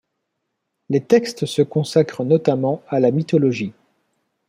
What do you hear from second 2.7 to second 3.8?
à la mythologie.